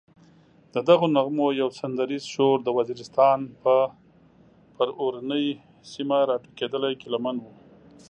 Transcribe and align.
ددغو 0.73 1.05
نغمو 1.17 1.47
یو 1.61 1.69
سندریز 1.79 2.23
شور 2.33 2.57
د 2.63 2.67
وزیرستان 2.77 3.39
پر 4.79 4.87
اورنۍ 5.01 5.47
سیمه 5.91 6.17
راټوکېدلی 6.29 6.93
ګیله 7.01 7.19
من 7.23 7.35
و. 7.39 7.45